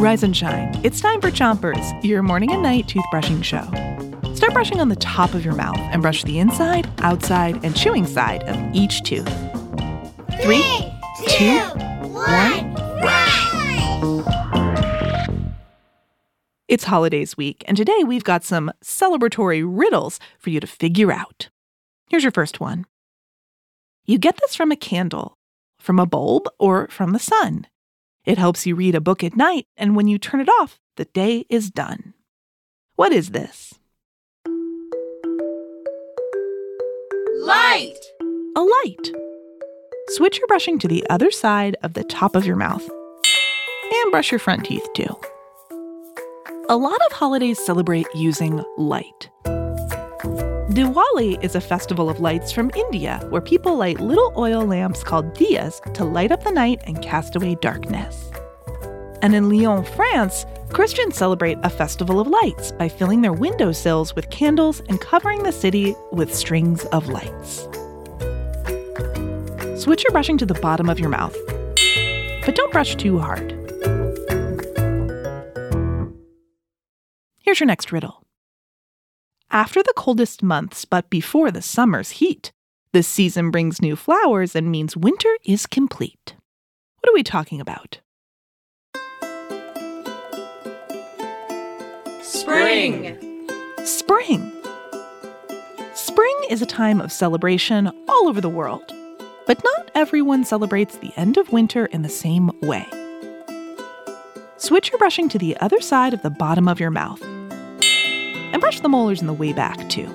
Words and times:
Rise 0.00 0.22
and 0.22 0.36
shine. 0.36 0.78
It's 0.82 1.00
time 1.00 1.20
for 1.20 1.30
Chompers, 1.30 2.04
your 2.04 2.22
morning 2.22 2.52
and 2.52 2.62
night 2.62 2.86
toothbrushing 2.86 3.44
show. 3.44 3.64
Start 4.34 4.52
brushing 4.54 4.80
on 4.80 4.88
the 4.88 4.96
top 4.96 5.34
of 5.34 5.44
your 5.44 5.54
mouth 5.54 5.78
and 5.78 6.00
brush 6.00 6.24
the 6.24 6.38
inside, 6.38 6.90
outside, 7.00 7.62
and 7.64 7.76
chewing 7.76 8.06
side 8.06 8.42
of 8.44 8.74
each 8.74 9.02
tooth. 9.02 9.28
Three, 10.40 10.64
two, 11.28 11.58
one, 12.08 12.70
It's 16.70 16.84
holidays 16.84 17.36
week, 17.36 17.64
and 17.66 17.76
today 17.76 18.04
we've 18.06 18.22
got 18.22 18.44
some 18.44 18.70
celebratory 18.82 19.62
riddles 19.66 20.20
for 20.38 20.50
you 20.50 20.60
to 20.60 20.68
figure 20.68 21.10
out. 21.10 21.48
Here's 22.08 22.22
your 22.22 22.30
first 22.30 22.60
one. 22.60 22.86
You 24.06 24.18
get 24.18 24.38
this 24.40 24.54
from 24.54 24.70
a 24.70 24.76
candle, 24.76 25.36
from 25.80 25.98
a 25.98 26.06
bulb, 26.06 26.48
or 26.60 26.86
from 26.86 27.12
the 27.12 27.18
sun. 27.18 27.66
It 28.24 28.38
helps 28.38 28.66
you 28.66 28.74
read 28.74 28.94
a 28.94 29.00
book 29.00 29.24
at 29.24 29.36
night, 29.36 29.66
and 29.76 29.96
when 29.96 30.06
you 30.06 30.18
turn 30.18 30.40
it 30.40 30.48
off, 30.60 30.78
the 30.96 31.06
day 31.06 31.46
is 31.48 31.70
done. 31.70 32.14
What 32.96 33.12
is 33.12 33.30
this? 33.30 33.74
Light! 37.40 37.98
A 38.56 38.60
light. 38.60 39.12
Switch 40.08 40.38
your 40.38 40.46
brushing 40.48 40.78
to 40.80 40.88
the 40.88 41.06
other 41.08 41.30
side 41.30 41.76
of 41.82 41.94
the 41.94 42.04
top 42.04 42.36
of 42.36 42.44
your 42.44 42.56
mouth. 42.56 42.86
And 43.92 44.10
brush 44.10 44.30
your 44.30 44.38
front 44.38 44.66
teeth 44.66 44.86
too. 44.94 45.18
A 46.68 46.76
lot 46.76 47.00
of 47.06 47.12
holidays 47.12 47.58
celebrate 47.64 48.06
using 48.14 48.62
light. 48.76 49.30
Diwali 50.70 51.42
is 51.42 51.56
a 51.56 51.60
festival 51.60 52.08
of 52.08 52.20
lights 52.20 52.52
from 52.52 52.70
India 52.76 53.18
where 53.30 53.42
people 53.42 53.76
light 53.76 53.98
little 53.98 54.32
oil 54.36 54.64
lamps 54.64 55.02
called 55.02 55.34
diyas 55.34 55.80
to 55.94 56.04
light 56.04 56.30
up 56.30 56.44
the 56.44 56.52
night 56.52 56.80
and 56.84 57.02
cast 57.02 57.34
away 57.34 57.56
darkness. 57.56 58.30
And 59.20 59.34
in 59.34 59.48
Lyon, 59.48 59.82
France, 59.82 60.46
Christians 60.68 61.16
celebrate 61.16 61.58
a 61.64 61.70
festival 61.70 62.20
of 62.20 62.28
lights 62.28 62.70
by 62.70 62.88
filling 62.88 63.22
their 63.22 63.32
windowsills 63.32 64.14
with 64.14 64.30
candles 64.30 64.78
and 64.88 65.00
covering 65.00 65.42
the 65.42 65.50
city 65.50 65.96
with 66.12 66.32
strings 66.32 66.84
of 66.92 67.08
lights. 67.08 67.66
Switch 69.82 70.04
your 70.04 70.12
brushing 70.12 70.38
to 70.38 70.46
the 70.46 70.58
bottom 70.62 70.88
of 70.88 71.00
your 71.00 71.08
mouth, 71.08 71.36
but 72.46 72.54
don't 72.54 72.70
brush 72.70 72.94
too 72.94 73.18
hard. 73.18 73.50
Here's 77.40 77.58
your 77.58 77.66
next 77.66 77.90
riddle. 77.90 78.22
After 79.52 79.82
the 79.82 79.92
coldest 79.96 80.44
months, 80.44 80.84
but 80.84 81.10
before 81.10 81.50
the 81.50 81.60
summer's 81.60 82.10
heat, 82.10 82.52
this 82.92 83.08
season 83.08 83.50
brings 83.50 83.82
new 83.82 83.96
flowers 83.96 84.54
and 84.54 84.70
means 84.70 84.96
winter 84.96 85.36
is 85.44 85.66
complete. 85.66 86.36
What 87.00 87.10
are 87.10 87.14
we 87.14 87.24
talking 87.24 87.60
about? 87.60 87.98
Spring! 92.22 93.18
Spring. 93.84 94.52
Spring 95.94 96.36
is 96.48 96.62
a 96.62 96.66
time 96.66 97.00
of 97.00 97.10
celebration 97.10 97.88
all 98.08 98.28
over 98.28 98.40
the 98.40 98.48
world, 98.48 98.92
but 99.48 99.60
not 99.64 99.90
everyone 99.96 100.44
celebrates 100.44 100.98
the 100.98 101.12
end 101.16 101.36
of 101.36 101.50
winter 101.50 101.86
in 101.86 102.02
the 102.02 102.08
same 102.08 102.52
way. 102.62 102.86
Switch 104.58 104.92
your 104.92 104.98
brushing 104.98 105.28
to 105.28 105.38
the 105.38 105.56
other 105.56 105.80
side 105.80 106.14
of 106.14 106.22
the 106.22 106.30
bottom 106.30 106.68
of 106.68 106.78
your 106.78 106.90
mouth 106.90 107.20
and 108.52 108.60
brush 108.60 108.80
the 108.80 108.88
molars 108.88 109.20
in 109.20 109.26
the 109.26 109.32
way 109.32 109.52
back, 109.52 109.88
too. 109.88 110.08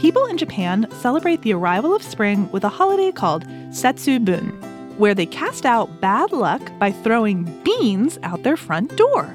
People 0.00 0.26
in 0.26 0.38
Japan 0.38 0.86
celebrate 0.92 1.42
the 1.42 1.52
arrival 1.52 1.94
of 1.94 2.02
spring 2.02 2.50
with 2.52 2.64
a 2.64 2.68
holiday 2.68 3.10
called 3.10 3.44
Setsubun, 3.70 4.96
where 4.96 5.14
they 5.14 5.26
cast 5.26 5.66
out 5.66 6.00
bad 6.00 6.32
luck 6.32 6.60
by 6.78 6.92
throwing 6.92 7.44
beans 7.62 8.18
out 8.22 8.42
their 8.42 8.56
front 8.56 8.96
door. 8.96 9.28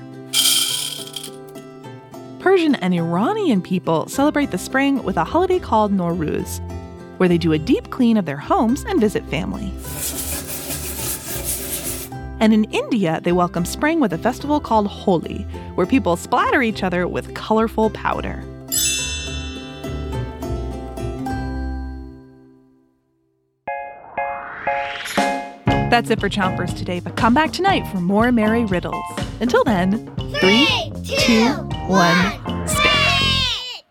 Persian 2.39 2.75
and 2.75 2.93
Iranian 2.93 3.61
people 3.61 4.07
celebrate 4.07 4.51
the 4.51 4.57
spring 4.57 5.01
with 5.03 5.15
a 5.15 5.23
holiday 5.23 5.59
called 5.59 5.93
Nowruz, 5.93 6.59
where 7.17 7.29
they 7.29 7.37
do 7.37 7.53
a 7.53 7.59
deep 7.59 7.89
clean 7.89 8.17
of 8.17 8.25
their 8.25 8.37
homes 8.37 8.83
and 8.83 8.99
visit 8.99 9.25
family. 9.29 9.71
And 12.43 12.53
in 12.53 12.65
India, 12.65 13.21
they 13.23 13.31
welcome 13.31 13.63
spring 13.63 14.01
with 14.01 14.11
a 14.11 14.17
festival 14.17 14.59
called 14.59 14.87
Holi, 14.87 15.43
where 15.75 15.87
people 15.87 16.17
splatter 16.17 16.61
each 16.61 16.83
other 16.83 17.07
with 17.07 17.33
colorful 17.35 17.89
powder. 17.91 18.43
That's 25.89 26.09
it 26.09 26.19
for 26.19 26.27
Chompers 26.27 26.77
today, 26.77 26.99
but 26.99 27.15
come 27.15 27.33
back 27.33 27.53
tonight 27.53 27.87
for 27.89 28.01
more 28.01 28.29
merry 28.33 28.65
riddles. 28.65 29.05
Until 29.39 29.63
then, 29.63 30.13
three, 30.41 30.67
two, 31.17 31.47
one, 31.87 32.67
spit! 32.67 33.85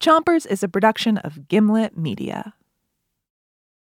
Chompers 0.00 0.46
is 0.46 0.62
a 0.62 0.68
production 0.68 1.16
of 1.16 1.48
Gimlet 1.48 1.96
Media. 1.96 2.52